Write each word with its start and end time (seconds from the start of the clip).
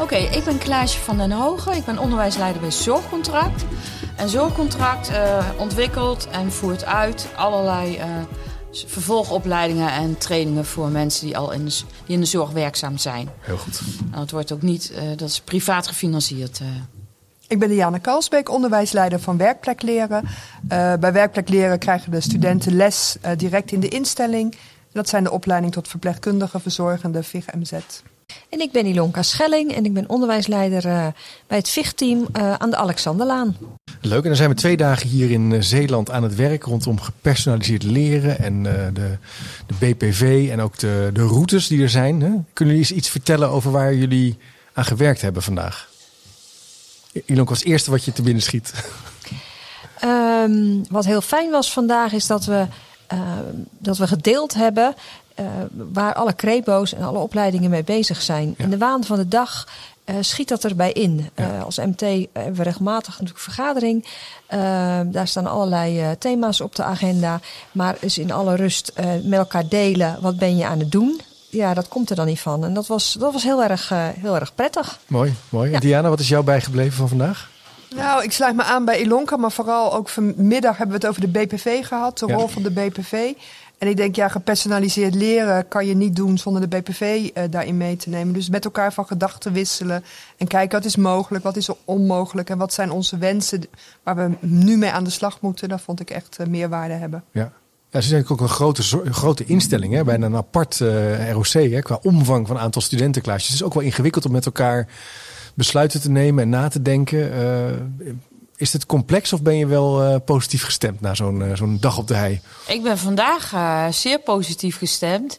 Oké, 0.00 0.16
ik 0.16 0.44
ben 0.44 0.58
Klaasje 0.58 0.98
van 0.98 1.16
den 1.16 1.30
Hogen. 1.30 1.76
Ik 1.76 1.84
ben 1.84 1.98
onderwijsleider 1.98 2.60
bij 2.60 2.70
Zorgcontract. 2.70 3.64
En 4.16 4.28
Zorgcontract 4.28 5.10
uh, 5.10 5.46
ontwikkelt 5.56 6.28
en 6.30 6.52
voert 6.52 6.84
uit 6.84 7.28
allerlei 7.36 7.96
uh, 7.96 8.04
vervolgopleidingen 8.70 9.92
en 9.92 10.18
trainingen 10.18 10.64
voor 10.64 10.88
mensen 10.88 11.26
die 11.26 11.38
al 11.38 11.52
in 11.52 11.64
de, 11.64 11.80
die 12.06 12.14
in 12.14 12.20
de 12.20 12.26
zorg 12.26 12.50
werkzaam 12.50 12.98
zijn. 12.98 13.28
Heel 13.40 13.56
goed. 13.56 13.80
Nou, 14.10 14.20
het 14.20 14.30
wordt 14.30 14.52
ook 14.52 14.62
niet, 14.62 14.92
uh, 14.92 14.98
dat 15.16 15.28
is 15.28 15.40
privaat 15.40 15.86
gefinancierd. 15.86 16.60
Ik 17.46 17.58
ben 17.58 17.68
Diana 17.68 17.98
Kalsbeek, 17.98 18.50
onderwijsleider 18.50 19.20
van 19.20 19.36
Werkplek 19.36 19.82
Leren. 19.82 20.24
bij 21.00 21.12
Werkplek 21.12 21.48
Leren 21.48 21.78
krijgen 21.78 22.10
de 22.10 22.20
studenten 22.20 22.76
les 22.76 23.16
direct 23.36 23.72
in 23.72 23.80
de 23.80 23.88
instelling. 23.88 24.54
Dat 24.92 25.08
zijn 25.08 25.24
de 25.24 25.30
opleiding 25.30 25.72
tot 25.72 25.88
verpleegkundige, 25.88 26.60
verzorgende, 26.60 27.22
VIG-MZ. 27.22 27.72
En 28.48 28.60
ik 28.60 28.72
ben 28.72 28.86
Ilonka 28.86 29.22
Schelling 29.22 29.72
en 29.72 29.84
ik 29.84 29.92
ben 29.92 30.08
onderwijsleider 30.08 30.86
uh, 30.86 31.06
bij 31.46 31.58
het 31.58 31.68
VIG-team 31.68 32.26
uh, 32.36 32.54
aan 32.54 32.70
de 32.70 32.76
Alexanderlaan. 32.76 33.56
Leuk, 34.00 34.22
en 34.22 34.28
dan 34.28 34.36
zijn 34.36 34.50
we 34.50 34.54
twee 34.54 34.76
dagen 34.76 35.08
hier 35.08 35.30
in 35.30 35.50
uh, 35.50 35.60
Zeeland 35.60 36.10
aan 36.10 36.22
het 36.22 36.34
werk 36.34 36.64
rondom 36.64 37.00
gepersonaliseerd 37.00 37.82
leren 37.82 38.38
en 38.38 38.62
de, 38.62 39.18
de, 39.66 39.74
BPV 39.78 40.48
en 40.50 40.60
ook 40.60 40.78
de, 40.78 41.10
de 41.12 41.22
routes 41.22 41.66
die 41.66 41.82
er 41.82 41.88
zijn. 41.88 42.20
Hè? 42.20 42.28
Kunnen 42.52 42.74
jullie 42.74 42.78
eens 42.78 42.92
iets 42.92 43.08
vertellen 43.08 43.48
over 43.48 43.70
waar 43.70 43.94
jullie 43.94 44.38
aan 44.72 44.84
gewerkt 44.84 45.20
hebben 45.20 45.42
vandaag? 45.42 45.88
Ilonka, 47.24 47.50
als 47.50 47.64
eerste 47.64 47.90
wat 47.90 48.04
je 48.04 48.12
te 48.12 48.22
binnen 48.22 48.42
schiet. 48.42 48.72
Um, 50.04 50.82
wat 50.90 51.04
heel 51.04 51.20
fijn 51.20 51.50
was 51.50 51.72
vandaag 51.72 52.12
is 52.12 52.26
dat 52.26 52.44
we, 52.44 52.66
dat 53.78 53.98
we 53.98 54.06
gedeeld 54.06 54.54
hebben 54.54 54.94
uh, 55.40 55.46
waar 55.92 56.14
alle 56.14 56.34
crepo's 56.34 56.94
en 56.94 57.02
alle 57.02 57.18
opleidingen 57.18 57.70
mee 57.70 57.84
bezig 57.84 58.22
zijn. 58.22 58.54
In 58.56 58.70
de 58.70 58.78
waan 58.78 59.04
van 59.04 59.16
de 59.16 59.28
dag 59.28 59.68
uh, 60.04 60.16
schiet 60.20 60.48
dat 60.48 60.64
erbij 60.64 60.92
in. 60.92 61.28
Ja. 61.34 61.54
Uh, 61.54 61.64
als 61.64 61.78
MT 61.78 62.00
hebben 62.32 62.54
we 62.54 62.62
regelmatig 62.62 63.12
natuurlijk 63.12 63.40
vergadering. 63.40 64.06
daar 65.12 65.28
staan 65.28 65.46
allerlei 65.46 66.16
thema's 66.18 66.60
op 66.60 66.74
de 66.74 66.82
agenda. 66.82 67.40
Maar 67.72 67.96
is 68.00 68.18
in 68.18 68.32
alle 68.32 68.56
rust 68.56 68.92
met 69.22 69.38
elkaar 69.38 69.68
delen. 69.68 70.18
Wat 70.20 70.38
ben 70.38 70.56
je 70.56 70.66
aan 70.66 70.78
het 70.78 70.92
doen? 70.92 71.20
Ja, 71.50 71.74
dat 71.74 71.88
komt 71.88 72.10
er 72.10 72.16
dan 72.16 72.26
niet 72.26 72.40
van. 72.40 72.64
En 72.64 72.74
dat 72.74 72.86
was, 72.86 73.12
dat 73.12 73.32
was 73.32 73.42
heel, 73.42 73.62
erg, 73.62 73.92
heel 73.94 74.34
erg 74.34 74.54
prettig. 74.54 74.98
Mooi, 75.06 75.34
mooi. 75.48 75.70
Ja. 75.70 75.78
Diana, 75.78 76.08
wat 76.08 76.20
is 76.20 76.28
jou 76.28 76.44
bijgebleven 76.44 76.92
van 76.92 77.08
vandaag? 77.08 77.50
Nou, 77.96 78.22
ik 78.22 78.32
sluit 78.32 78.56
me 78.56 78.62
aan 78.62 78.84
bij 78.84 79.00
Ilonka, 79.00 79.36
maar 79.36 79.52
vooral 79.52 79.94
ook 79.94 80.08
vanmiddag 80.08 80.76
hebben 80.76 81.00
we 81.00 81.06
het 81.06 81.16
over 81.16 81.32
de 81.32 81.38
BPV 81.38 81.86
gehad, 81.86 82.18
de 82.18 82.26
ja. 82.26 82.34
rol 82.34 82.48
van 82.48 82.62
de 82.62 82.70
BPV. 82.70 83.32
En 83.78 83.88
ik 83.88 83.96
denk, 83.96 84.16
ja, 84.16 84.28
gepersonaliseerd 84.28 85.14
leren 85.14 85.68
kan 85.68 85.86
je 85.86 85.94
niet 85.94 86.16
doen 86.16 86.38
zonder 86.38 86.68
de 86.68 86.76
BPV 86.76 87.00
uh, 87.34 87.42
daarin 87.50 87.76
mee 87.76 87.96
te 87.96 88.08
nemen. 88.08 88.34
Dus 88.34 88.48
met 88.48 88.64
elkaar 88.64 88.92
van 88.92 89.06
gedachten 89.06 89.52
wisselen 89.52 90.04
en 90.36 90.46
kijken 90.46 90.78
wat 90.78 90.86
is 90.86 90.96
mogelijk, 90.96 91.44
wat 91.44 91.56
is 91.56 91.68
onmogelijk 91.84 92.50
en 92.50 92.58
wat 92.58 92.72
zijn 92.72 92.90
onze 92.90 93.18
wensen 93.18 93.62
waar 94.02 94.16
we 94.16 94.30
nu 94.40 94.76
mee 94.76 94.90
aan 94.90 95.04
de 95.04 95.10
slag 95.10 95.40
moeten. 95.40 95.68
Dat 95.68 95.80
vond 95.80 96.00
ik 96.00 96.10
echt 96.10 96.36
uh, 96.40 96.46
meerwaarde 96.46 96.94
hebben. 96.94 97.24
Ja. 97.32 97.52
Ja, 97.90 98.00
ze 98.00 98.08
zijn 98.08 98.28
ook 98.28 98.40
een 98.40 98.48
grote, 98.48 98.82
grote 99.12 99.44
instelling, 99.44 99.94
hè, 99.94 100.04
bijna 100.04 100.26
een 100.26 100.36
apart 100.36 100.80
uh, 100.80 101.30
ROC 101.30 101.52
hè, 101.52 101.80
qua 101.80 101.98
omvang 102.02 102.46
van 102.46 102.58
aantal 102.58 102.82
studentenklasjes. 102.82 103.46
Het 103.46 103.60
is 103.60 103.62
ook 103.62 103.74
wel 103.74 103.82
ingewikkeld 103.82 104.24
om 104.24 104.32
met 104.32 104.46
elkaar 104.46 104.86
besluiten 105.54 106.00
te 106.00 106.10
nemen 106.10 106.42
en 106.42 106.48
na 106.48 106.68
te 106.68 106.82
denken. 106.82 107.30
Is 108.58 108.72
het 108.72 108.86
complex 108.86 109.32
of 109.32 109.42
ben 109.42 109.56
je 109.56 109.66
wel 109.66 110.02
uh, 110.02 110.16
positief 110.24 110.64
gestemd 110.64 111.00
na 111.00 111.14
zo'n 111.14 111.40
uh, 111.40 111.56
zo'n 111.56 111.76
dag 111.80 111.98
op 111.98 112.08
de 112.08 112.14
hei? 112.14 112.40
Ik 112.66 112.82
ben 112.82 112.98
vandaag 112.98 113.52
uh, 113.52 113.88
zeer 113.90 114.18
positief 114.18 114.78
gestemd. 114.78 115.38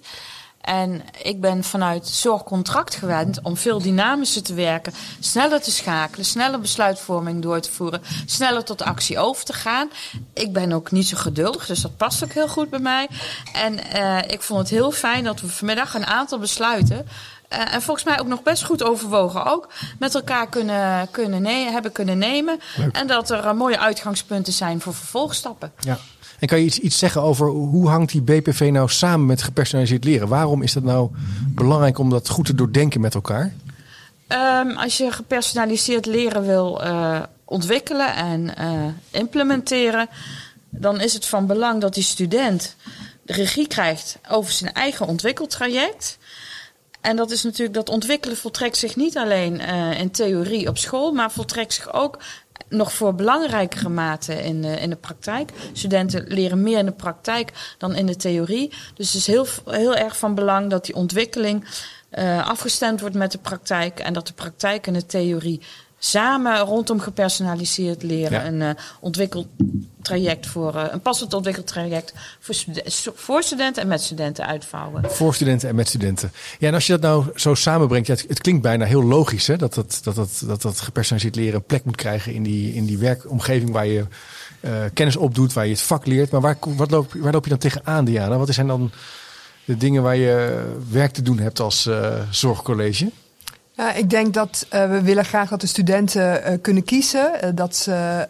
En 0.62 1.02
ik 1.22 1.42
ben 1.42 1.64
vanuit 1.64 2.08
zorgcontract 2.08 2.96
gewend 2.96 3.42
om 3.42 3.58
veel 3.58 3.82
dynamischer 3.82 4.44
te 4.44 4.54
werken, 4.54 4.94
sneller 5.20 5.62
te 5.62 5.72
schakelen, 5.72 6.26
sneller 6.26 6.60
besluitvorming 6.60 7.42
door 7.42 7.60
te 7.60 7.72
voeren, 7.72 8.02
sneller 8.26 8.64
tot 8.64 8.82
actie 8.82 9.20
over 9.20 9.45
te 9.45 9.54
gaan. 9.54 9.89
Ik 10.33 10.54
ben 10.54 10.72
ook 10.72 10.92
niet 10.92 11.08
zo 11.08 11.17
geduldig, 11.17 11.66
dus 11.66 11.82
dat 11.82 11.98
past 11.98 12.23
ook 12.23 12.33
heel 12.33 12.48
goed 12.48 12.70
bij 12.70 12.80
mij. 12.80 13.10
En 13.54 13.78
ik 14.30 14.42
vond 14.42 14.60
het 14.60 14.70
heel 14.70 14.92
fijn 14.92 15.23
dat 15.23 15.42
we 15.42 15.48
vanmiddag 15.48 15.94
een 15.94 16.06
aantal 16.06 16.39
besluiten 16.39 17.08
uh, 17.54 17.73
en 17.73 17.82
volgens 17.82 18.06
mij 18.06 18.20
ook 18.20 18.28
nog 18.28 18.44
best 18.44 18.64
goed 18.64 18.83
overwogen 18.83 19.45
ook 19.45 19.70
met 20.00 20.16
elkaar 20.16 20.50
kunnen, 20.50 21.12
kunnen 21.12 21.42
ne 21.42 21.70
hebben 21.72 21.92
kunnen 21.92 22.17
nemen. 22.17 22.60
Leuk. 22.76 22.95
En 22.95 23.08
dat 23.08 23.30
er 23.30 23.45
uh, 23.45 23.54
mooie 23.54 23.80
uitgangspunten 23.80 24.54
zijn 24.54 24.82
voor 24.82 24.94
vervolgstappen. 24.94 25.72
Ja. 25.80 25.98
En 26.39 26.48
kan 26.48 26.60
je 26.60 26.66
iets, 26.66 26.80
iets 26.80 26.98
zeggen 26.98 27.22
over 27.22 27.48
hoe 27.48 27.88
hangt 27.88 28.11
die 28.11 28.22
BPV 28.22 28.70
nou 28.72 28.89
samen 28.89 29.26
met 29.26 29.42
gepersonaliseerd 29.42 30.04
leren? 30.04 30.27
Waarom 30.27 30.61
is 30.61 30.73
dat 30.73 30.83
nou 30.83 31.10
belangrijk 31.48 31.98
om 31.98 32.10
dat 32.10 32.30
goed 32.30 32.45
te 32.45 32.55
doordenken 32.55 33.02
met 33.02 33.16
elkaar? 33.16 33.54
Um, 34.27 34.77
als 34.77 34.98
je 34.98 35.11
gepersonaliseerd 35.11 36.05
leren 36.05 36.45
wil 36.45 36.83
uh, 36.83 37.20
ontwikkelen 37.45 38.16
en 38.16 38.54
implementeren, 39.11 40.10
dan 40.70 41.02
is 41.02 41.14
het 41.14 41.26
van 41.26 41.48
belang 41.48 41.82
dat 41.82 41.94
die 41.94 42.04
student 42.04 42.76
de 43.23 43.33
regie 43.33 43.67
krijgt 43.67 44.17
over 44.30 44.52
zijn 44.52 44.73
eigen 44.73 45.08
ontwikkeltraject. 45.08 46.17
En 47.02 47.16
dat 47.16 47.32
is 47.32 47.44
natuurlijk, 47.44 47.73
dat 47.73 47.89
ontwikkelen 47.89 48.38
voltrekt 48.38 48.77
zich 48.77 48.95
niet 48.95 49.17
alleen 49.17 49.61
uh, 49.61 50.00
in 50.00 50.11
theorie 50.11 50.67
op 50.67 50.77
school, 50.77 51.11
maar 51.11 51.32
voltrekt 51.32 51.73
zich 51.73 51.94
ook 51.94 52.20
nog 52.70 52.94
voor 52.94 53.16
belangrijkere 53.16 53.90
mate 53.90 54.44
in 54.44 54.62
de, 54.62 54.80
in 54.80 54.90
de 54.90 54.96
praktijk. 54.96 55.52
Studenten 55.74 56.26
leren 56.28 56.64
meer 56.64 56.78
in 56.78 56.86
de 56.86 56.92
praktijk 56.92 57.76
dan 57.78 57.96
in 57.96 58.06
de 58.06 58.16
theorie. 58.16 58.74
Dus 58.94 59.08
het 59.08 59.16
is 59.16 59.28
heel, 59.28 59.46
heel 59.66 59.96
erg 59.96 60.18
van 60.18 60.36
belang 60.36 60.70
dat 60.70 60.86
die 60.86 60.96
ontwikkeling 60.96 61.66
uh, 62.18 62.48
afgestemd 62.48 63.00
wordt 63.00 63.16
met 63.16 63.32
de 63.32 63.38
praktijk 63.38 64.00
en 64.00 64.14
dat 64.14 64.28
de 64.28 64.34
praktijk 64.34 64.88
en 64.88 64.94
de 64.94 65.06
theorie 65.06 65.62
samen 65.99 66.60
rondom 66.60 66.99
gepersonaliseerd 66.99 68.04
leren 68.04 68.32
ja. 68.32 68.45
een 68.45 68.61
uh, 68.61 68.70
ontwikkeltraject 68.99 70.48
voor 70.48 70.76
uh, 70.76 70.83
een 70.89 71.02
passend 71.02 71.33
ontwikkeltraject 71.33 72.14
voor, 72.39 72.55
voor 73.15 73.43
studenten 73.43 73.82
en 73.82 73.87
met 73.87 74.02
studenten 74.02 74.45
uitvouwen. 74.45 75.11
Voor 75.11 75.36
studenten 75.36 75.70
en 75.70 75.76
met 75.76 75.88
studenten. 75.88 76.32
Ja, 76.59 76.67
en 76.67 76.73
als 76.73 76.86
je 76.86 76.92
dat 76.92 77.02
nou 77.02 77.26
zo 77.36 77.54
samenbrengt, 77.54 78.08
ja, 78.08 78.14
het, 78.14 78.26
het 78.27 78.42
klinkt 78.42 78.61
bijna 78.61 78.86
heel 78.86 79.04
logisch 79.04 79.48
hè, 79.48 79.58
dat, 79.58 79.73
dat, 79.73 79.99
dat, 80.04 80.15
dat, 80.15 80.43
dat 80.45 80.61
dat 80.61 80.80
gepersonaliseerd 80.80 81.36
leren 81.36 81.55
een 81.55 81.65
plek 81.65 81.86
moet 81.86 81.95
krijgen 81.95 82.33
in 82.33 82.43
die, 82.43 82.73
in 82.73 82.86
die 82.86 82.98
werkomgeving 82.98 83.71
waar 83.71 83.88
je 83.88 84.05
uh, 84.61 84.71
kennis 84.93 85.15
opdoet, 85.15 85.54
waar 85.54 85.65
je 85.65 85.71
het 85.71 85.82
vak 85.82 86.05
leert. 86.05 86.32
Maar 86.32 86.42
waar, 86.42 86.58
wat 86.59 86.92
loop, 86.92 87.14
waar 87.14 87.32
loop 87.32 87.43
je 87.43 87.49
dan 87.49 87.59
tegenaan, 87.59 88.05
Diana? 88.05 88.38
Wat 88.38 88.54
zijn 88.54 88.67
dan 88.67 88.92
de 89.65 89.77
dingen 89.77 90.04
waar 90.04 90.15
je 90.15 90.65
werk 90.89 91.11
te 91.11 91.21
doen 91.21 91.39
hebt 91.39 91.59
als 91.59 91.89
zorgcollege? 92.30 93.11
Ja, 93.80 93.94
ik 93.94 94.10
denk 94.10 94.34
dat 94.34 94.67
uh, 94.73 94.90
we 94.90 95.02
willen 95.02 95.26
graag 95.26 95.50
dat 95.50 95.62
de 95.62 95.67
studenten 95.67 96.52
uh, 96.52 96.58
kunnen 96.62 96.84
kiezen. 96.84 97.32
Uh, 97.44 97.50
dat 97.56 97.76
ze 97.76 98.26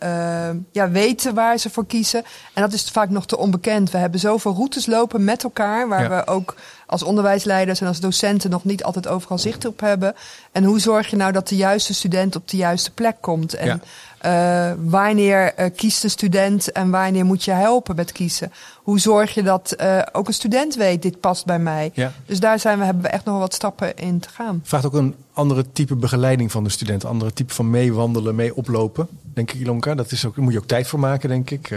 ja, 0.71 0.89
weten 0.89 1.33
waar 1.33 1.57
ze 1.57 1.69
voor 1.69 1.85
kiezen. 1.85 2.23
En 2.53 2.61
dat 2.61 2.73
is 2.73 2.83
vaak 2.83 3.09
nog 3.09 3.25
te 3.25 3.37
onbekend. 3.37 3.91
We 3.91 3.97
hebben 3.97 4.19
zoveel 4.19 4.53
routes 4.53 4.85
lopen 4.85 5.23
met 5.23 5.43
elkaar, 5.43 5.87
waar 5.87 6.03
ja. 6.03 6.09
we 6.09 6.31
ook 6.31 6.55
als 6.89 7.03
onderwijsleiders 7.03 7.81
en 7.81 7.87
als 7.87 7.99
docenten 7.99 8.49
nog 8.49 8.63
niet 8.63 8.83
altijd 8.83 9.07
overal 9.07 9.37
zicht 9.37 9.65
op 9.65 9.79
hebben. 9.79 10.15
En 10.51 10.63
hoe 10.63 10.79
zorg 10.79 11.09
je 11.09 11.15
nou 11.15 11.31
dat 11.31 11.47
de 11.47 11.55
juiste 11.55 11.93
student 11.93 12.35
op 12.35 12.47
de 12.47 12.57
juiste 12.57 12.91
plek 12.91 13.15
komt? 13.19 13.53
En 13.53 13.67
ja. 13.67 13.79
Uh, 14.25 14.75
wanneer 14.83 15.59
uh, 15.59 15.65
kiest 15.75 16.01
de 16.01 16.09
student 16.09 16.71
en 16.71 16.89
wanneer 16.89 17.25
moet 17.25 17.43
je 17.43 17.51
helpen 17.51 17.95
met 17.95 18.11
kiezen? 18.11 18.51
Hoe 18.75 18.99
zorg 18.99 19.33
je 19.33 19.43
dat 19.43 19.75
uh, 19.81 20.01
ook 20.11 20.27
een 20.27 20.33
student 20.33 20.75
weet, 20.75 21.01
dit 21.01 21.19
past 21.19 21.45
bij 21.45 21.59
mij? 21.59 21.91
Ja. 21.93 22.11
Dus 22.25 22.39
daar 22.39 22.59
zijn 22.59 22.79
we, 22.79 22.85
hebben 22.85 23.03
we 23.03 23.09
echt 23.09 23.25
nog 23.25 23.39
wat 23.39 23.53
stappen 23.53 23.95
in 23.95 24.19
te 24.19 24.29
gaan. 24.29 24.61
Vraagt 24.63 24.85
ook 24.85 24.93
een 24.93 25.15
andere 25.33 25.65
type 25.71 25.95
begeleiding 25.95 26.51
van 26.51 26.63
de 26.63 26.69
student, 26.69 27.05
andere 27.05 27.33
type 27.33 27.53
van 27.53 27.69
meewandelen, 27.69 28.35
mee 28.35 28.55
oplopen, 28.55 29.07
denk 29.33 29.51
ik, 29.51 29.59
Ilonka. 29.59 29.95
Dat 29.95 30.11
is 30.11 30.25
ook, 30.25 30.35
daar 30.35 30.43
moet 30.43 30.53
je 30.53 30.59
ook 30.59 30.67
tijd 30.67 30.87
voor 30.87 30.99
maken, 30.99 31.29
denk 31.29 31.49
ik. 31.49 31.69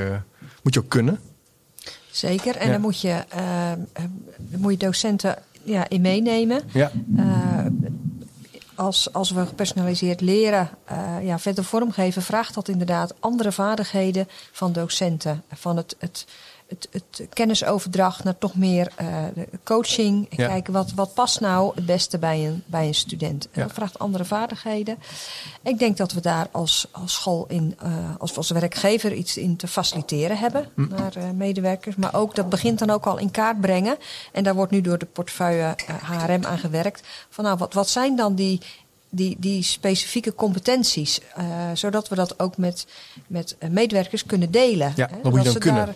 moet 0.63 0.75
je 0.75 0.81
ook 0.81 0.89
kunnen. 0.89 1.19
Zeker, 2.13 2.57
en 2.57 2.67
ja. 2.67 2.73
dan 2.73 2.81
moet 2.81 3.01
je, 3.01 3.25
dan 4.39 4.61
moet 4.61 4.73
je 4.73 4.79
docenten 4.79 5.39
ja, 5.63 5.89
in 5.89 6.01
meenemen. 6.01 6.63
Ja 6.73 6.91
als, 8.75 9.13
als 9.13 9.31
we 9.31 9.47
gepersonaliseerd 9.47 10.21
leren 10.21 10.71
ja, 11.23 11.39
verder 11.39 11.65
vormgeven, 11.65 12.23
vraagt 12.23 12.55
dat 12.55 12.69
inderdaad 12.69 13.15
andere 13.21 13.53
vaardigheden 13.53 14.29
van 14.53 14.73
docenten. 14.73 15.43
Van 15.53 15.77
het, 15.77 15.97
het, 15.99 16.27
het, 16.73 16.89
het 17.17 17.29
kennisoverdracht 17.33 18.25
naar 18.25 18.39
toch 18.39 18.55
meer 18.55 18.93
uh, 19.01 19.45
coaching. 19.65 20.27
En 20.31 20.37
ja. 20.37 20.49
kijken 20.49 20.73
wat, 20.73 20.93
wat 20.95 21.15
past 21.15 21.41
nou 21.41 21.73
het 21.75 21.87
beste 21.87 22.19
bij 22.19 22.47
een, 22.47 22.63
bij 22.67 22.87
een 22.87 22.95
student. 22.95 23.45
En 23.45 23.61
ja. 23.61 23.63
dat 23.63 23.73
vraagt 23.73 23.99
andere 23.99 24.25
vaardigheden. 24.25 24.99
Ik 25.63 25.79
denk 25.79 25.97
dat 25.97 26.13
we 26.13 26.21
daar 26.21 26.49
als, 26.51 26.87
als 26.91 27.13
school 27.13 27.45
in, 27.49 27.77
uh, 27.85 27.93
als, 28.19 28.37
als 28.37 28.51
werkgever 28.51 29.13
iets 29.13 29.37
in 29.37 29.57
te 29.57 29.69
faciliteren 29.69 30.39
hebben 30.39 30.69
hm. 30.75 30.89
naar 30.89 31.17
uh, 31.17 31.31
medewerkers. 31.31 31.97
Maar 31.97 32.15
ook 32.15 32.35
dat 32.35 32.49
begint 32.49 32.79
dan 32.79 32.91
ook 32.91 33.07
al 33.07 33.19
in 33.19 33.31
kaart 33.31 33.61
brengen. 33.61 33.97
En 34.33 34.45
daar 34.45 34.55
wordt 34.55 34.73
nu 34.73 34.81
door 34.81 34.99
de 34.99 35.07
portefeuille 35.07 35.75
HRM 36.03 36.45
aan 36.45 36.59
gewerkt. 36.59 37.07
Van 37.29 37.45
nou, 37.45 37.59
wat, 37.59 37.75
wat 37.75 37.89
zijn 37.89 38.17
dan 38.17 38.35
die, 38.35 38.61
die, 39.11 39.37
die 39.39 39.63
specifieke 39.63 40.35
competenties. 40.35 41.21
Uh, 41.39 41.45
zodat 41.75 42.09
we 42.09 42.15
dat 42.15 42.41
ook 42.41 42.57
met, 42.57 42.87
met 43.27 43.57
medewerkers 43.71 44.27
kunnen 44.27 44.51
delen. 44.51 44.93
Ja, 44.97 45.11
dat 45.23 45.33
moet 45.33 45.43
je 45.43 45.51
dan 45.51 45.59
kunnen. 45.59 45.87
Daar, 45.87 45.95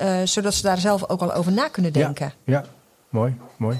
uh, 0.00 0.20
zodat 0.24 0.54
ze 0.54 0.62
daar 0.62 0.78
zelf 0.78 1.08
ook 1.08 1.20
al 1.20 1.34
over 1.34 1.52
na 1.52 1.68
kunnen 1.68 1.92
denken. 1.92 2.32
Ja, 2.44 2.52
ja. 2.52 2.64
mooi, 3.08 3.36
mooi. 3.56 3.78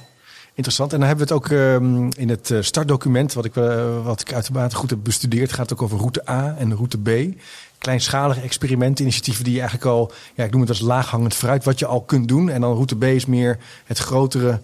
Interessant. 0.58 0.92
En 0.92 0.98
dan 0.98 1.08
hebben 1.08 1.26
we 1.26 1.34
het 1.34 1.42
ook 1.42 1.50
ehm, 1.50 2.08
in 2.16 2.28
het 2.28 2.50
eh, 2.50 2.58
startdocument, 2.60 3.32
wat 3.32 3.44
ik, 3.44 3.56
uh, 3.56 4.04
wat 4.04 4.20
ik 4.20 4.32
uitermate 4.32 4.76
goed 4.76 4.90
heb 4.90 4.98
bestudeerd, 5.02 5.52
gaat 5.52 5.70
het 5.70 5.78
ook 5.78 5.84
over 5.84 5.98
route 5.98 6.30
A 6.30 6.54
en 6.58 6.76
route 6.76 6.98
B. 6.98 7.38
Kleinschalige 7.78 8.40
experimenten, 8.40 9.04
initiatieven 9.04 9.44
die 9.44 9.52
je 9.52 9.60
eigenlijk 9.60 9.90
al, 9.90 10.12
ja, 10.34 10.44
ik 10.44 10.50
noem 10.50 10.60
het 10.60 10.70
als 10.70 10.80
laaghangend 10.80 11.34
fruit, 11.34 11.64
wat 11.64 11.78
je 11.78 11.86
al 11.86 12.00
kunt 12.00 12.28
doen. 12.28 12.50
En 12.50 12.60
dan 12.60 12.72
route 12.72 12.96
B 12.96 13.04
is 13.04 13.26
meer 13.26 13.58
het 13.84 13.98
grotere 13.98 14.60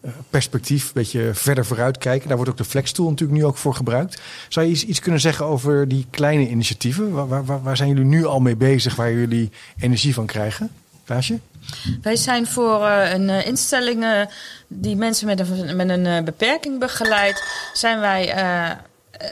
uh, 0.00 0.10
perspectief, 0.30 0.84
een 0.84 0.90
beetje 0.94 1.30
verder 1.34 1.66
vooruit 1.66 1.98
kijken. 1.98 2.28
Daar 2.28 2.36
wordt 2.36 2.52
ook 2.52 2.58
de 2.58 2.64
flextool 2.64 3.10
natuurlijk 3.10 3.38
nu 3.38 3.44
ook 3.44 3.56
voor 3.56 3.74
gebruikt. 3.74 4.20
Zou 4.48 4.66
je 4.66 4.72
iets, 4.72 4.84
iets 4.84 5.00
kunnen 5.00 5.20
zeggen 5.20 5.44
over 5.44 5.88
die 5.88 6.06
kleine 6.10 6.48
initiatieven? 6.48 7.12
Waar, 7.12 7.44
waar, 7.44 7.62
waar 7.62 7.76
zijn 7.76 7.88
jullie 7.88 8.04
nu 8.04 8.24
al 8.24 8.40
mee 8.40 8.56
bezig, 8.56 8.96
waar 8.96 9.12
jullie 9.12 9.50
energie 9.78 10.14
van 10.14 10.26
krijgen? 10.26 10.70
Wij 12.02 12.16
zijn 12.16 12.46
voor 12.46 12.80
uh, 12.80 13.12
een 13.12 13.28
uh, 13.28 13.46
instelling 13.46 14.26
die 14.66 14.96
mensen 14.96 15.26
met 15.26 15.40
een, 15.40 15.76
met 15.76 15.88
een 15.88 16.24
beperking 16.24 16.78
begeleidt, 16.78 17.70
zijn 17.72 18.00
wij 18.00 18.34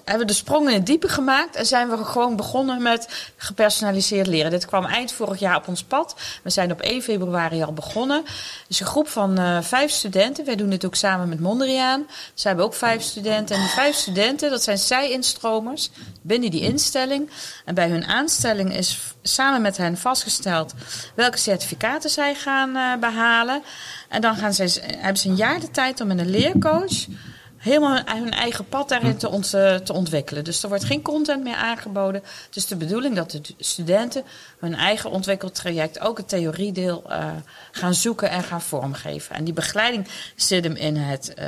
hebben 0.05 0.27
de 0.27 0.33
sprong 0.33 0.69
in 0.69 0.75
het 0.75 0.87
diepe 0.87 1.09
gemaakt 1.09 1.57
en 1.57 1.67
zijn 1.67 1.91
we 1.91 2.05
gewoon 2.05 2.37
begonnen 2.37 2.83
met 2.83 3.33
gepersonaliseerd 3.37 4.27
leren. 4.27 4.51
Dit 4.51 4.67
kwam 4.67 4.85
eind 4.85 5.13
vorig 5.13 5.39
jaar 5.39 5.57
op 5.57 5.69
ons 5.69 5.83
pad. 5.83 6.17
We 6.43 6.51
zijn 6.51 6.73
op 6.73 6.81
1 6.81 7.03
februari 7.03 7.63
al 7.63 7.73
begonnen. 7.73 8.25
Is 8.69 8.81
een 8.81 8.87
groep 8.87 9.09
van 9.09 9.41
uh, 9.41 9.59
vijf 9.63 9.91
studenten. 9.91 10.45
Wij 10.45 10.57
doen 10.57 10.71
dit 10.71 10.85
ook 10.85 10.95
samen 10.95 11.29
met 11.29 11.41
Mondriaan. 11.41 12.07
Ze 12.35 12.47
hebben 12.47 12.65
ook 12.65 12.75
vijf 12.75 13.03
studenten. 13.03 13.57
En 13.57 13.63
die 13.63 13.71
vijf 13.71 13.97
studenten, 13.97 14.51
dat 14.51 14.63
zijn 14.63 14.79
zij-instromers 14.79 15.91
binnen 16.23 16.51
die 16.51 16.61
instelling. 16.61 17.31
En 17.65 17.75
bij 17.75 17.89
hun 17.89 18.05
aanstelling 18.05 18.75
is 18.77 19.15
samen 19.23 19.63
met 19.63 19.77
hen 19.77 19.97
vastgesteld 19.97 20.75
welke 21.15 21.39
certificaten 21.39 22.11
zij 22.11 22.35
gaan 22.35 22.77
uh, 22.77 22.97
behalen. 23.01 23.63
En 24.09 24.21
dan 24.21 24.37
gaan 24.37 24.55
zij, 24.55 24.71
hebben 24.81 25.17
ze 25.17 25.29
een 25.29 25.37
jaar 25.37 25.61
de 25.61 25.71
tijd 25.71 26.01
om 26.01 26.07
met 26.07 26.19
een 26.19 26.31
leercoach 26.31 27.07
helemaal 27.57 28.01
hun 28.05 28.31
eigen 28.31 28.69
pad 28.69 28.89
daarin 28.89 29.17
te, 29.17 29.29
ont, 29.29 29.51
te, 29.51 29.93
ontwikkelen. 29.93 30.45
Dus 30.45 30.63
er 30.63 30.69
wordt 30.69 30.85
geen 30.85 31.03
content 31.03 31.43
meer 31.43 31.55
aangeboden. 31.55 32.23
Het 32.47 32.57
is 32.57 32.67
de 32.67 32.77
bedoeling 32.77 33.15
dat 33.15 33.31
de 33.31 33.41
studenten 33.59 34.25
hun 34.59 34.75
eigen 34.75 35.11
ontwikkeltraject, 35.11 36.01
ook 36.01 36.17
het 36.17 36.29
theoriedeel, 36.29 37.05
uh, 37.09 37.31
gaan 37.71 37.95
zoeken 37.95 38.31
en 38.31 38.43
gaan 38.43 38.63
vormgeven. 38.63 39.37
En 39.37 39.45
die 39.45 39.55
begeleiding 39.55 40.09
zit 40.37 40.65
hem 40.65 40.77
in 40.77 40.97
het, 40.97 41.35
uh, 41.39 41.45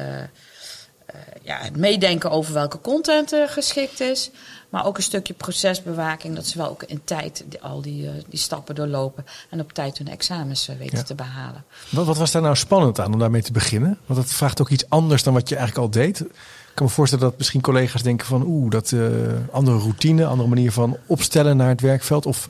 ja, 1.42 1.58
het 1.58 1.76
meedenken 1.76 2.30
over 2.30 2.52
welke 2.52 2.80
content 2.80 3.34
geschikt 3.46 4.00
is. 4.00 4.30
Maar 4.68 4.86
ook 4.86 4.96
een 4.96 5.02
stukje 5.02 5.34
procesbewaking, 5.34 6.34
dat 6.34 6.46
ze 6.46 6.58
wel 6.58 6.68
ook 6.68 6.82
in 6.82 7.00
tijd 7.04 7.44
al 7.60 7.82
die, 7.82 8.04
uh, 8.04 8.10
die 8.28 8.38
stappen 8.38 8.74
doorlopen. 8.74 9.24
En 9.50 9.60
op 9.60 9.72
tijd 9.72 9.98
hun 9.98 10.08
examens 10.08 10.68
uh, 10.68 10.76
weten 10.76 10.98
ja. 10.98 11.04
te 11.04 11.14
behalen. 11.14 11.64
Wat, 11.90 12.06
wat, 12.06 12.16
was 12.16 12.30
daar 12.30 12.42
nou 12.42 12.56
spannend 12.56 13.00
aan 13.00 13.12
om 13.12 13.18
daarmee 13.18 13.42
te 13.42 13.52
beginnen? 13.52 13.98
Want 14.06 14.20
dat 14.20 14.30
vraagt 14.30 14.60
ook 14.60 14.68
iets 14.68 14.88
anders 14.88 15.22
dan 15.22 15.34
wat 15.34 15.48
je 15.48 15.56
eigenlijk 15.56 15.86
al 15.86 16.02
deed. 16.02 16.20
Ik 16.20 16.74
kan 16.74 16.86
me 16.86 16.92
voorstellen 16.92 17.24
dat 17.24 17.38
misschien 17.38 17.60
collega's 17.60 18.02
denken 18.02 18.26
van... 18.26 18.42
oeh, 18.42 18.70
dat 18.70 18.90
uh, 18.90 19.08
andere 19.52 19.78
routine, 19.78 20.26
andere 20.26 20.48
manier 20.48 20.72
van 20.72 20.96
opstellen 21.06 21.56
naar 21.56 21.68
het 21.68 21.80
werkveld. 21.80 22.26
Of, 22.26 22.48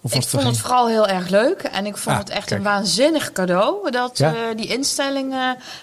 of 0.00 0.14
ik 0.14 0.22
vond 0.22 0.42
het 0.42 0.58
vooral 0.58 0.88
heel 0.88 1.06
erg 1.06 1.28
leuk. 1.28 1.62
En 1.62 1.86
ik 1.86 1.96
vond 1.96 2.14
ah, 2.14 2.20
het 2.22 2.30
echt 2.30 2.46
kijk. 2.46 2.60
een 2.60 2.66
waanzinnig 2.66 3.32
cadeau. 3.32 3.90
Dat 3.90 4.18
ja? 4.18 4.54
die 4.54 4.66
instelling 4.66 5.34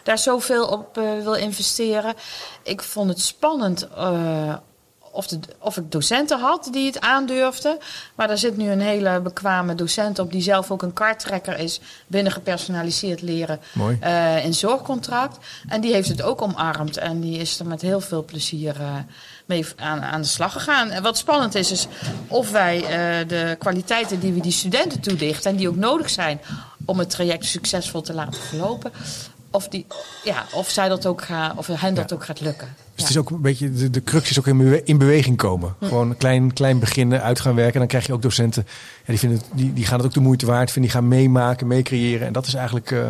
daar 0.03 0.18
zoveel 0.18 0.68
op 0.68 0.95
wil 1.24 1.33
investeren. 1.33 2.13
Ik 2.63 2.81
vond 2.81 3.09
het 3.09 3.21
spannend 3.21 3.88
of, 5.13 5.27
de, 5.27 5.39
of 5.60 5.77
ik 5.77 5.92
docenten 5.92 6.39
had 6.39 6.69
die 6.71 6.86
het 6.86 7.00
aandurfden. 7.00 7.77
Maar 8.15 8.30
er 8.30 8.38
zit 8.38 8.57
nu 8.57 8.69
een 8.69 8.81
hele 8.81 9.19
bekwame 9.19 9.75
docent 9.75 10.19
op 10.19 10.31
die 10.31 10.42
zelf 10.42 10.71
ook 10.71 10.81
een 10.81 10.94
karttrekker 10.94 11.60
is 11.60 11.80
binnen 12.07 12.31
gepersonaliseerd 12.31 13.21
leren 13.21 13.60
uh, 14.04 14.45
in 14.45 14.54
zorgcontract. 14.54 15.38
En 15.68 15.81
die 15.81 15.94
heeft 15.94 16.10
het 16.10 16.21
ook 16.21 16.42
omarmd 16.42 16.98
en 16.98 17.19
die 17.19 17.38
is 17.38 17.60
er 17.60 17.65
met 17.65 17.81
heel 17.81 18.01
veel 18.01 18.25
plezier 18.25 18.75
uh, 18.81 18.95
mee 19.45 19.65
aan, 19.75 20.01
aan 20.01 20.21
de 20.21 20.27
slag 20.27 20.51
gegaan. 20.51 20.89
En 20.89 21.04
wat 21.04 21.18
spannend 21.18 21.56
is, 21.56 21.71
is 21.71 21.88
of 22.27 22.51
wij 22.51 22.77
uh, 22.77 23.27
de 23.27 23.56
kwaliteiten 23.59 24.19
die 24.19 24.33
we 24.33 24.42
die 24.42 24.51
studenten 24.51 25.00
toedichten 25.00 25.51
en 25.51 25.57
die 25.57 25.69
ook 25.69 25.75
nodig 25.75 26.09
zijn 26.09 26.42
om 26.86 27.00
het 27.00 27.09
traject 27.09 27.45
succesvol 27.45 28.01
te 28.01 28.13
laten 28.13 28.42
verlopen, 28.42 28.92
of, 29.53 29.67
die, 29.67 29.85
ja, 30.23 30.45
of, 30.53 30.69
zij 30.69 30.89
dat 30.89 31.05
ook 31.05 31.21
gaan, 31.21 31.57
of 31.57 31.67
hen 31.67 31.94
dat 31.94 32.09
ja. 32.09 32.15
ook 32.15 32.25
gaat 32.25 32.41
lukken. 32.41 32.67
Dus 32.75 32.85
ja. 32.95 33.01
het 33.01 33.09
is 33.09 33.17
ook 33.17 33.29
een 33.29 33.41
beetje, 33.41 33.71
de, 33.71 33.89
de 33.89 34.03
crux 34.03 34.29
is 34.29 34.39
ook 34.39 34.47
in, 34.47 34.57
bewe 34.57 34.83
in 34.83 34.97
beweging 34.97 35.38
komen. 35.38 35.75
Hm. 35.79 35.85
Gewoon 35.85 36.17
klein, 36.17 36.53
klein 36.53 36.79
beginnen, 36.79 37.21
uit 37.21 37.39
gaan 37.39 37.55
werken. 37.55 37.73
En 37.73 37.79
dan 37.79 37.88
krijg 37.88 38.05
je 38.05 38.13
ook 38.13 38.21
docenten, 38.21 38.65
ja, 38.67 39.05
die, 39.05 39.19
vinden 39.19 39.38
het, 39.38 39.47
die, 39.53 39.73
die 39.73 39.85
gaan 39.85 39.97
het 39.97 40.07
ook 40.07 40.13
de 40.13 40.19
moeite 40.19 40.45
waard 40.45 40.71
vinden. 40.71 40.91
Die 40.91 41.01
gaan 41.01 41.09
meemaken, 41.09 41.67
meecreëren. 41.67 42.27
En 42.27 42.33
dat 42.33 42.47
is 42.47 42.53
eigenlijk 42.53 42.91
uh, 42.91 43.09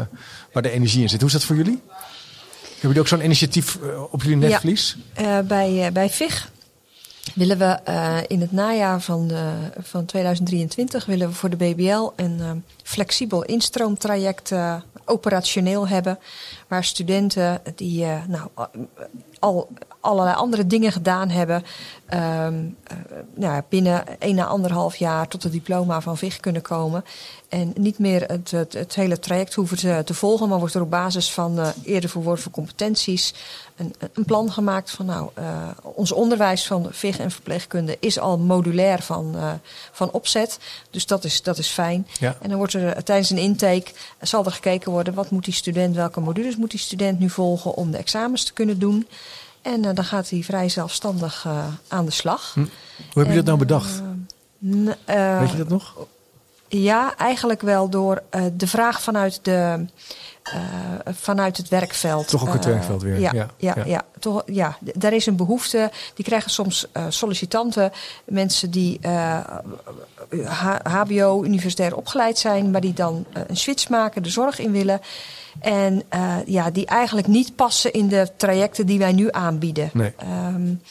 waar 0.51 0.63
de 0.63 0.71
energie 0.71 1.01
in 1.01 1.09
zit. 1.09 1.19
Hoe 1.19 1.27
is 1.27 1.33
dat 1.33 1.43
voor 1.43 1.55
jullie? 1.55 1.81
Hebben 2.61 2.79
jullie 2.79 2.99
ook 2.99 3.07
zo'n 3.07 3.23
initiatief 3.23 3.77
uh, 3.83 4.13
op 4.13 4.21
jullie 4.21 4.37
netvlies? 4.37 4.97
Ja, 5.15 5.39
uh, 5.39 5.47
bij, 5.47 5.89
bij 5.93 6.09
VIG 6.09 6.51
willen 7.35 7.57
we 7.57 7.79
uh, 7.89 8.17
in 8.27 8.41
het 8.41 8.51
najaar 8.51 9.01
van, 9.01 9.29
uh, 9.31 9.53
van 9.79 10.05
2023 10.05 11.05
willen 11.05 11.27
we 11.27 11.33
voor 11.33 11.49
de 11.49 11.55
BBL 11.55 12.09
een 12.15 12.37
uh, 12.39 12.51
flexibel 12.83 13.43
instroomtraject 13.43 14.51
operationeel 15.05 15.87
hebben. 15.87 16.19
Waar 16.67 16.83
studenten 16.83 17.61
die 17.75 18.05
nou, 18.27 18.49
al 19.43 19.67
allerlei 19.99 20.35
andere 20.35 20.67
dingen 20.67 20.91
gedaan 20.91 21.29
hebben. 21.29 21.63
Um, 22.13 22.77
nou, 23.33 23.61
binnen 23.69 24.03
een 24.19 24.39
à 24.39 24.45
anderhalf 24.45 24.95
jaar 24.95 25.27
tot 25.27 25.43
het 25.43 25.51
diploma 25.51 26.01
van 26.01 26.17
VIG 26.17 26.39
kunnen 26.39 26.61
komen. 26.61 27.05
En 27.49 27.73
niet 27.75 27.99
meer 27.99 28.21
het, 28.21 28.51
het, 28.51 28.73
het 28.73 28.95
hele 28.95 29.19
traject 29.19 29.53
hoeven 29.53 29.77
te, 29.77 30.01
te, 30.05 30.13
volgen, 30.13 30.49
maar 30.49 30.59
wordt 30.59 30.73
er 30.73 30.81
op 30.81 30.89
basis 30.89 31.31
van 31.31 31.59
uh, 31.59 31.67
eerder 31.83 32.09
verworven 32.09 32.51
competenties 32.51 33.33
een, 33.75 33.95
een, 34.13 34.25
plan 34.25 34.51
gemaakt 34.51 34.91
van 34.91 35.05
nou, 35.05 35.29
uh, 35.39 35.67
ons 35.81 36.11
onderwijs 36.11 36.67
van 36.67 36.87
VIG 36.91 37.19
en 37.19 37.31
verpleegkunde 37.31 37.97
is 37.99 38.19
al 38.19 38.37
modulair 38.37 39.01
van, 39.01 39.31
uh, 39.35 39.51
van 39.91 40.11
opzet. 40.11 40.59
Dus 40.89 41.05
dat 41.05 41.23
is, 41.23 41.41
dat 41.41 41.57
is 41.57 41.67
fijn. 41.67 42.07
Ja. 42.19 42.35
En 42.41 42.49
dan 42.49 42.57
wordt 42.57 42.73
er 42.73 43.03
tijdens 43.03 43.29
een 43.29 43.37
intake 43.37 43.91
zal 44.21 44.45
er 44.45 44.51
gekeken 44.51 44.91
worden 44.91 45.13
wat 45.13 45.29
moet 45.29 45.45
die 45.45 45.53
student, 45.53 45.95
welke 45.95 46.19
modules 46.19 46.55
moet 46.55 46.71
die 46.71 46.79
student 46.79 47.19
nu 47.19 47.29
volgen 47.29 47.73
om 47.73 47.91
de 47.91 47.97
examens 47.97 48.43
te 48.43 48.53
kunnen 48.53 48.79
doen. 48.79 49.07
En 49.63 49.83
uh, 49.85 49.89
dan 49.93 50.05
gaat 50.05 50.29
hij 50.29 50.43
vrij 50.43 50.69
zelfstandig 50.69 51.43
uh, 51.47 51.65
aan 51.87 52.05
de 52.05 52.11
slag. 52.11 52.53
Hm. 52.53 52.59
Hoe 53.11 53.23
heb 53.23 53.27
je 53.27 53.35
dat 53.35 53.45
nou 53.45 53.57
bedacht? 53.57 54.01
Uh, 54.61 55.39
Weet 55.39 55.51
je 55.51 55.57
dat 55.57 55.69
nog? 55.69 55.95
Ja, 56.67 57.15
eigenlijk 57.17 57.61
wel 57.61 57.89
door 57.89 58.23
de 58.53 58.67
vraag 58.67 59.01
vanuit, 59.01 59.39
de, 59.41 59.85
vanuit 61.05 61.57
het 61.57 61.69
werkveld. 61.69 62.27
Toch 62.27 62.47
ook 62.47 62.53
het 62.53 62.65
werkveld 62.65 63.01
weer. 63.01 63.19
Ja, 63.19 63.31
ja, 63.33 63.47
ja. 63.57 63.73
ja, 63.75 63.85
ja. 63.85 64.01
Toch, 64.19 64.43
ja, 64.45 64.77
daar 64.79 65.13
is 65.13 65.25
een 65.25 65.35
behoefte. 65.35 65.91
Die 66.13 66.25
krijgen 66.25 66.51
soms 66.51 66.87
sollicitanten, 67.07 67.91
mensen 68.25 68.71
die 68.71 68.99
HBO, 70.83 71.43
universitair 71.43 71.95
opgeleid 71.95 72.37
zijn, 72.37 72.71
maar 72.71 72.81
die 72.81 72.93
dan 72.93 73.25
een 73.47 73.57
switch 73.57 73.89
maken, 73.89 74.23
de 74.23 74.29
zorg 74.29 74.59
in 74.59 74.71
willen. 74.71 75.01
En 75.59 76.03
ja, 76.45 76.71
die 76.71 76.85
eigenlijk 76.85 77.27
niet 77.27 77.55
passen 77.55 77.93
in 77.93 78.07
de 78.07 78.27
trajecten 78.37 78.85
die 78.85 78.99
wij 78.99 79.11
nu 79.11 79.27
aanbieden. 79.31 79.89
Nee. 79.93 80.13
Um, 80.53 80.81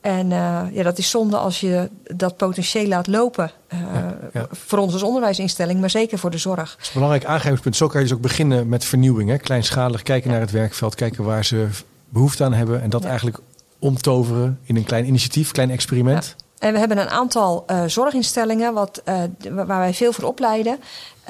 en 0.00 0.30
uh, 0.30 0.62
ja, 0.72 0.82
dat 0.82 0.98
is 0.98 1.10
zonde 1.10 1.36
als 1.36 1.60
je 1.60 1.90
dat 2.02 2.36
potentieel 2.36 2.86
laat 2.86 3.06
lopen. 3.06 3.50
Uh, 3.72 3.80
ja, 3.94 4.18
ja. 4.32 4.46
Voor 4.50 4.78
ons 4.78 4.92
als 4.92 5.02
onderwijsinstelling, 5.02 5.80
maar 5.80 5.90
zeker 5.90 6.18
voor 6.18 6.30
de 6.30 6.38
zorg. 6.38 6.70
Dat 6.70 6.80
is 6.80 6.86
een 6.86 6.92
belangrijk 6.92 7.24
aangrijpingspunt. 7.24 7.76
Zo 7.76 7.86
kan 7.86 8.00
je 8.00 8.06
dus 8.06 8.16
ook 8.16 8.22
beginnen 8.22 8.68
met 8.68 8.84
vernieuwing. 8.84 9.30
Hè? 9.30 9.36
Kleinschalig 9.36 10.02
kijken 10.02 10.26
ja. 10.26 10.36
naar 10.36 10.46
het 10.46 10.54
werkveld, 10.54 10.94
kijken 10.94 11.24
waar 11.24 11.44
ze 11.44 11.68
behoefte 12.08 12.44
aan 12.44 12.52
hebben. 12.52 12.82
En 12.82 12.90
dat 12.90 13.04
eigenlijk 13.04 13.38
omtoveren 13.78 14.58
in 14.62 14.76
een 14.76 14.84
klein 14.84 15.06
initiatief, 15.06 15.50
klein 15.50 15.70
experiment. 15.70 16.36
En 16.58 16.72
we 16.72 16.78
hebben 16.78 16.98
een 16.98 17.08
aantal 17.08 17.64
uh, 17.70 17.82
zorginstellingen 17.86 18.74
wat, 18.74 19.02
uh, 19.04 19.14
waar 19.52 19.78
wij 19.78 19.94
veel 19.94 20.12
voor 20.12 20.24
opleiden. 20.24 20.80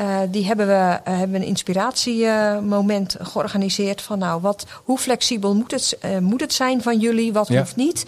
Uh, 0.01 0.19
die 0.31 0.47
hebben 0.47 0.67
we 0.67 1.11
hebben 1.11 1.35
een 1.35 1.47
inspiratiemoment 1.47 3.17
georganiseerd 3.21 4.03
van 4.03 4.19
nou, 4.19 4.41
wat, 4.41 4.67
hoe 4.85 4.99
flexibel 4.99 5.55
moet 5.55 5.71
het, 5.71 5.99
moet 6.21 6.41
het 6.41 6.53
zijn 6.53 6.83
van 6.83 6.99
jullie, 6.99 7.33
wat 7.33 7.49
ja. 7.49 7.59
hoeft 7.59 7.77
niet. 7.77 8.05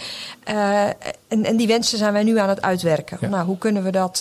en, 1.28 1.44
en 1.44 1.56
die 1.56 1.66
wensen 1.66 1.98
zijn 1.98 2.12
wij 2.12 2.22
nu 2.22 2.38
aan 2.38 2.48
het 2.48 2.62
uitwerken. 2.62 3.18
Ja. 3.20 3.28
Nou, 3.28 3.46
hoe 3.46 3.58
kunnen 3.58 3.82
we 3.82 3.90
dat 3.90 4.20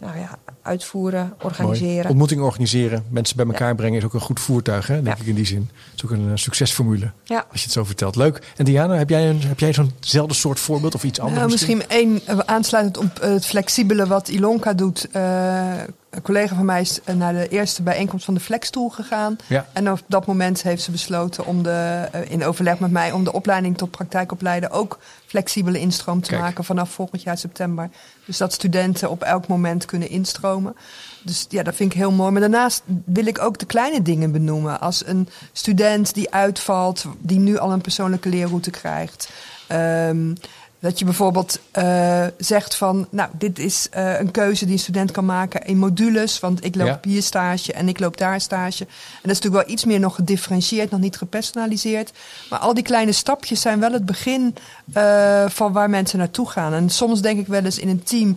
nou 0.00 0.18
ja, 0.18 0.38
uitvoeren, 0.70 1.34
organiseren. 1.42 1.94
Mooi. 1.94 2.08
Ontmoetingen 2.08 2.44
organiseren, 2.44 3.04
mensen 3.08 3.36
bij 3.36 3.46
elkaar 3.46 3.68
ja. 3.68 3.74
brengen 3.74 3.98
is 3.98 4.04
ook 4.04 4.14
een 4.14 4.20
goed 4.20 4.40
voertuig, 4.40 4.86
hè, 4.86 4.94
denk 4.94 5.16
ja. 5.16 5.22
ik 5.22 5.28
in 5.28 5.34
die 5.34 5.46
zin. 5.46 5.68
Het 5.72 5.94
is 5.96 6.04
ook 6.04 6.10
een 6.10 6.26
uh, 6.26 6.32
succesformule, 6.34 7.10
ja. 7.24 7.44
als 7.50 7.60
je 7.60 7.64
het 7.64 7.72
zo 7.72 7.84
vertelt. 7.84 8.16
Leuk. 8.16 8.52
En 8.56 8.64
Diana, 8.64 8.94
heb 8.94 9.08
jij, 9.08 9.28
een, 9.28 9.42
heb 9.42 9.58
jij 9.58 9.72
zo'nzelfde 9.72 10.34
soort 10.34 10.60
voorbeeld 10.60 10.94
of 10.94 11.04
iets 11.04 11.20
anders? 11.20 11.38
Nou, 11.38 11.50
misschien 11.50 11.88
één, 11.88 12.20
aansluitend 12.46 12.98
op 12.98 13.20
het 13.20 13.46
flexibele 13.46 14.06
wat 14.06 14.28
Ilonka 14.28 14.72
doet, 14.72 15.08
uh, 15.16 15.72
een 16.10 16.22
collega 16.22 16.54
van 16.54 16.64
mij 16.64 16.80
is 16.80 17.00
eh, 17.04 17.14
naar 17.14 17.32
de 17.32 17.48
eerste 17.48 17.82
bijeenkomst 17.82 18.24
van 18.24 18.34
de 18.34 18.40
Flexstoel 18.40 18.88
gegaan. 18.88 19.36
Ja. 19.46 19.66
En 19.72 19.90
op 19.90 20.00
dat 20.06 20.26
moment 20.26 20.62
heeft 20.62 20.82
ze 20.82 20.90
besloten 20.90 21.46
om 21.46 21.62
de, 21.62 22.08
eh, 22.12 22.30
in 22.30 22.44
overleg 22.44 22.78
met 22.78 22.90
mij 22.90 23.12
om 23.12 23.24
de 23.24 23.32
opleiding 23.32 23.78
tot 23.78 23.90
praktijkopleiden 23.90 24.70
ook 24.70 24.98
flexibele 25.26 25.78
instroom 25.78 26.20
te 26.20 26.28
Kijk. 26.28 26.40
maken 26.40 26.64
vanaf 26.64 26.90
volgend 26.90 27.22
jaar 27.22 27.38
september. 27.38 27.90
Dus 28.24 28.36
dat 28.36 28.52
studenten 28.52 29.10
op 29.10 29.22
elk 29.22 29.46
moment 29.46 29.84
kunnen 29.84 30.08
instromen. 30.08 30.76
Dus 31.22 31.46
ja, 31.48 31.62
dat 31.62 31.74
vind 31.74 31.92
ik 31.92 31.98
heel 31.98 32.12
mooi. 32.12 32.30
Maar 32.30 32.40
daarnaast 32.40 32.82
wil 33.04 33.26
ik 33.26 33.38
ook 33.38 33.58
de 33.58 33.66
kleine 33.66 34.02
dingen 34.02 34.32
benoemen. 34.32 34.80
Als 34.80 35.06
een 35.06 35.28
student 35.52 36.14
die 36.14 36.30
uitvalt, 36.30 37.04
die 37.18 37.38
nu 37.38 37.58
al 37.58 37.72
een 37.72 37.80
persoonlijke 37.80 38.28
leerroute 38.28 38.70
krijgt. 38.70 39.30
Ehm, 39.66 40.32
dat 40.80 40.98
je 40.98 41.04
bijvoorbeeld 41.04 41.60
eh, 41.70 42.24
zegt 42.38 42.74
van, 42.74 43.06
nou, 43.10 43.30
dit 43.38 43.58
is 43.58 43.88
eh, 43.90 44.18
een 44.20 44.30
keuze 44.30 44.64
die 44.64 44.72
een 44.74 44.80
student 44.80 45.10
kan 45.10 45.24
maken 45.24 45.64
in 45.66 45.78
modules. 45.78 46.40
Want 46.40 46.64
ik 46.64 46.74
loop 46.74 46.86
Ja. 46.86 47.00
hier 47.02 47.22
stage 47.22 47.72
en 47.72 47.88
ik 47.88 47.98
loop 48.00 48.16
daar 48.16 48.40
stage. 48.40 48.84
En 48.84 48.88
dat 49.22 49.30
is 49.30 49.36
natuurlijk 49.40 49.64
wel 49.64 49.74
iets 49.74 49.84
meer 49.84 50.00
nog 50.00 50.14
gedifferentieerd, 50.14 50.90
nog 50.90 51.00
niet 51.00 51.16
gepersonaliseerd. 51.16 52.10
Maar 52.50 52.58
al 52.58 52.74
die 52.74 52.82
kleine 52.82 53.12
stapjes 53.12 53.60
zijn 53.60 53.80
wel 53.80 53.92
het 53.92 54.06
begin 54.06 54.54
eh, 54.92 55.44
van 55.48 55.72
waar 55.72 55.90
mensen 55.90 56.18
naartoe 56.18 56.50
gaan. 56.50 56.72
En 56.74 56.90
soms 56.90 57.20
denk 57.20 57.40
ik 57.40 57.46
wel 57.46 57.64
eens 57.64 57.78
in 57.78 57.88
een 57.88 58.02
team, 58.02 58.36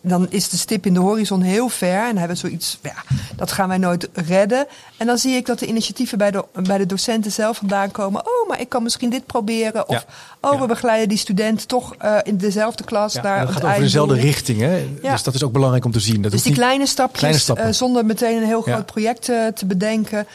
dan 0.00 0.26
is 0.30 0.48
de 0.48 0.56
stip 0.56 0.86
in 0.86 0.94
de 0.94 1.00
horizon 1.00 1.42
heel 1.42 1.68
ver. 1.68 1.98
En 2.00 2.06
dan 2.08 2.16
hebben 2.16 2.36
we 2.36 2.48
zoiets, 2.48 2.78
ja, 2.82 2.94
dat 3.36 3.52
gaan 3.52 3.68
wij 3.68 3.78
nooit 3.78 4.08
redden. 4.14 4.66
En 4.96 5.06
dan 5.06 5.18
zie 5.18 5.36
ik 5.36 5.46
dat 5.46 5.58
de 5.58 5.66
initiatieven 5.66 6.18
bij 6.18 6.30
de, 6.30 6.44
bij 6.62 6.78
de 6.78 6.86
docenten 6.86 7.32
zelf 7.32 7.56
vandaan 7.56 7.90
komen. 7.90 8.20
Oh, 8.20 8.48
maar 8.48 8.60
ik 8.60 8.68
kan 8.68 8.82
misschien 8.82 9.10
dit 9.10 9.26
proberen. 9.26 9.88
Of, 9.88 10.06
oh, 10.40 10.60
we 10.60 10.66
begeleiden 10.66 11.08
die 11.08 11.18
toch 11.66 11.94
eh, 11.98 12.16
in 12.22 12.36
dezelfde 12.36 12.84
klas. 12.84 13.12
Ja, 13.12 13.22
naar 13.22 13.40
het 13.40 13.50
gaat 13.50 13.64
over 13.64 13.80
dezelfde 13.80 14.14
richting. 14.14 14.60
Hè? 14.60 14.88
Ja. 15.02 15.12
Dus 15.12 15.22
dat 15.22 15.34
is 15.34 15.42
ook 15.42 15.52
belangrijk 15.52 15.84
om 15.84 15.92
te 15.92 16.00
zien. 16.00 16.22
Dat 16.22 16.30
Dus 16.30 16.42
die 16.42 16.52
kleine 16.52 16.86
stapjes, 16.86 17.18
kleine 17.18 17.38
stappen. 17.38 17.64
eh, 17.64 17.72
zonder 17.72 18.06
meteen 18.06 18.36
een 18.36 18.46
heel 18.46 18.62
groot 18.62 18.86
project 18.86 19.28
eh, 19.28 19.46
te 19.46 19.66
bedenken, 19.66 20.26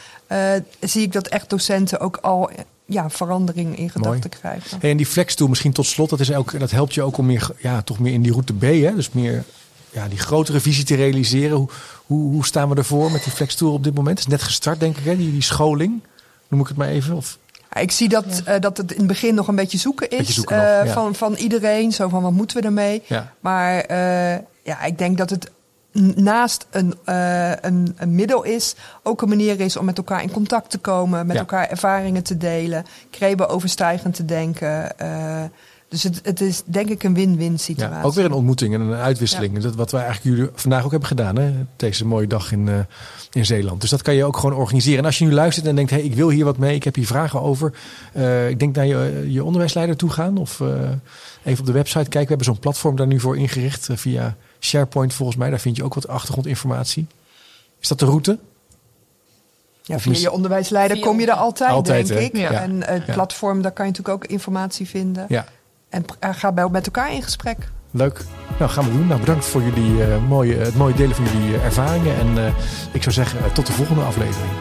zie 0.80 1.02
ik 1.02 1.12
dat 1.12 1.26
echt 1.28 1.50
docenten 1.50 2.00
ook 2.00 2.16
al 2.16 2.50
ja, 2.86 3.10
verandering 3.10 3.78
in 3.78 3.90
gedachten 3.90 4.30
krijgen. 4.30 4.78
Hey, 4.80 4.90
en 4.90 4.96
die 4.96 5.06
flextool 5.06 5.48
misschien 5.48 5.72
tot 5.72 5.86
slot, 5.86 6.10
dat, 6.10 6.20
is 6.20 6.32
ook, 6.32 6.58
dat 6.58 6.70
helpt 6.70 6.94
je 6.94 7.02
ook 7.02 7.18
om 7.18 7.26
meer, 7.26 7.50
ja, 7.58 7.82
toch 7.82 7.98
meer 7.98 8.12
in 8.12 8.22
die 8.22 8.32
route 8.32 8.54
B, 8.54 8.62
hè? 8.62 8.94
dus 8.94 9.10
meer 9.10 9.44
ja, 9.90 10.08
die 10.08 10.18
grotere 10.18 10.60
visie 10.60 10.84
te 10.84 10.94
realiseren. 10.94 11.56
Hoe, 11.56 11.68
hoe, 12.06 12.32
hoe 12.32 12.46
staan 12.46 12.68
we 12.68 12.74
ervoor 12.74 13.10
met 13.10 13.24
die 13.24 13.32
flextool 13.32 13.72
op 13.72 13.84
dit 13.84 13.94
moment? 13.94 14.18
Het 14.18 14.26
is 14.26 14.32
net 14.32 14.42
gestart, 14.42 14.80
denk 14.80 14.96
ik, 14.96 15.04
hè? 15.04 15.16
Die, 15.16 15.32
die 15.32 15.42
scholing, 15.42 16.02
noem 16.48 16.60
ik 16.60 16.66
het 16.66 16.76
maar 16.76 16.88
even. 16.88 17.16
Of, 17.16 17.38
Ik 17.80 17.90
zie 17.90 18.08
dat, 18.08 18.42
eh, 18.44 18.60
dat 18.60 18.76
het 18.76 18.92
in 18.92 18.98
het 18.98 19.06
begin 19.06 19.34
nog 19.34 19.48
een 19.48 19.54
beetje 19.54 19.78
zoeken 19.78 20.10
is 20.10 20.16
Beetje 20.16 20.32
zoeken 20.32 20.56
eh, 20.70 20.78
nog, 20.78 20.86
ja. 20.86 20.92
van, 20.92 21.14
van 21.14 21.34
iedereen. 21.34 21.92
Zo 21.92 22.08
van 22.08 22.22
wat 22.22 22.32
moeten 22.32 22.56
we 22.60 22.62
ermee? 22.66 23.02
ja. 23.06 23.32
Maar 23.40 23.78
eh, 23.80 24.38
ja, 24.62 24.82
ik 24.84 24.98
denk 24.98 25.18
dat 25.18 25.30
het 25.30 25.50
naast 26.16 26.66
een, 26.70 26.94
eh, 27.04 27.50
een, 27.50 27.94
een 27.96 28.14
middel 28.14 28.42
is, 28.42 28.74
ook 29.02 29.22
een 29.22 29.28
manier 29.28 29.60
is 29.60 29.76
om 29.76 29.84
met 29.84 29.96
elkaar 29.98 30.22
in 30.22 30.30
contact 30.30 30.70
te 30.70 30.78
komen, 30.78 31.26
met 31.26 31.34
Ja. 31.34 31.40
elkaar 31.42 31.68
ervaringen 31.68 32.22
te 32.22 32.36
delen, 32.36 32.84
kreben 33.10 33.48
overstijgend 33.48 34.14
te 34.14 34.24
denken. 34.24 34.98
eh, 34.98 35.42
dus 35.88 36.02
het, 36.02 36.20
het 36.22 36.40
is 36.40 36.62
denk 36.66 36.88
ik 36.88 37.02
een 37.02 37.14
win-win 37.14 37.58
situatie. 37.58 37.94
Ja, 37.96 38.02
ook 38.02 38.14
weer 38.14 38.24
een 38.24 38.32
ontmoeting 38.32 38.74
en 38.74 38.80
een 38.80 38.94
uitwisseling. 38.94 39.58
Dat 39.58 39.74
wat 39.74 39.90
we 39.90 39.96
eigenlijk 39.96 40.36
jullie 40.36 40.50
vandaag 40.54 40.84
ook 40.84 40.90
hebben 40.90 41.08
gedaan. 41.08 41.36
Hè? 41.36 41.52
Deze 41.76 42.06
mooie 42.06 42.26
dag 42.26 42.52
in, 42.52 42.68
eh, 42.68 42.74
in 43.32 43.46
Zeeland. 43.46 43.80
Dus 43.80 43.90
dat 43.90 44.02
kan 44.02 44.14
je 44.14 44.24
ook 44.24 44.36
gewoon 44.36 44.56
organiseren. 44.58 44.98
En 44.98 45.04
als 45.04 45.18
je 45.18 45.24
nu 45.24 45.32
luistert 45.32 45.66
en 45.66 45.74
denkt, 45.74 45.90
hey, 45.90 46.00
ik 46.00 46.14
wil 46.14 46.28
hier 46.30 46.44
wat 46.44 46.58
mee. 46.58 46.74
Ik 46.74 46.84
heb 46.84 46.94
hier 46.94 47.06
vragen 47.06 47.40
over. 47.42 47.72
eh, 48.12 48.48
ik 48.48 48.58
denk 48.58 48.76
naar 48.76 48.86
je, 48.86 49.24
je 49.28 49.44
onderwijsleider 49.44 49.96
toe 49.96 50.10
gaan. 50.10 50.36
Of 50.36 50.60
eh, 50.60 50.68
even 51.44 51.60
op 51.60 51.66
de 51.66 51.72
website 51.72 51.98
kijken. 52.08 52.20
We 52.22 52.28
hebben 52.28 52.46
zo'n 52.46 52.58
platform 52.58 52.96
daar 52.96 53.06
nu 53.06 53.20
voor 53.20 53.36
ingericht. 53.36 53.88
eh, 53.88 53.96
via 53.96 54.36
SharePoint 54.60 55.14
volgens 55.14 55.38
mij. 55.38 55.50
Daar 55.50 55.60
vind 55.60 55.76
je 55.76 55.84
ook 55.84 55.94
wat 55.94 56.08
achtergrondinformatie. 56.08 57.06
Is 57.80 57.88
dat 57.88 57.98
de 57.98 58.04
route? 58.06 58.38
Ja, 59.82 59.98
via 59.98 60.18
je 60.18 60.30
onderwijsleider 60.30 60.98
kom 60.98 61.20
je 61.20 61.26
er 61.26 61.32
altijd, 61.32 61.70
Altijd, 61.70 62.06
denk 62.06 62.18
hè? 62.20 62.26
ik. 62.26 62.36
Ja. 62.50 62.60
En 62.62 62.82
het 62.84 63.04
platform, 63.06 63.62
daar 63.62 63.72
kan 63.72 63.84
je 63.86 63.90
natuurlijk 63.90 64.24
ook 64.24 64.30
informatie 64.30 64.86
vinden. 64.88 65.26
Ja, 65.28 65.46
En 65.88 66.04
eh, 66.18 66.30
ga 66.32 66.50
met 66.70 66.86
elkaar 66.86 67.12
in 67.12 67.22
gesprek. 67.22 67.56
leuk. 67.90 68.20
Nou, 68.58 68.70
gaan 68.70 68.84
we 68.84 68.92
doen. 68.92 69.06
Nou, 69.06 69.20
bedankt 69.20 69.44
voor 69.44 69.62
jullie, 69.62 70.04
eh, 70.04 70.26
mooie, 70.28 70.56
het 70.56 70.76
mooie 70.76 70.94
delen 70.94 71.16
van 71.16 71.24
jullie 71.24 71.56
eh, 71.56 71.64
ervaringen. 71.64 72.16
En 72.16 72.54
ik 72.92 73.02
zou 73.02 73.14
zeggen, 73.14 73.52
tot 73.52 73.66
de 73.66 73.72
volgende 73.72 74.02
aflevering. 74.02 74.52